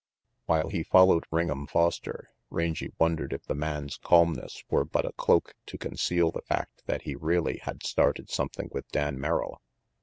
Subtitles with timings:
[0.47, 5.05] While he followed Ring' em Foster, Rangy won dered if the man's calmness were but
[5.05, 9.61] a cloak to conceal the fact that he really had started something with Dan Merrill.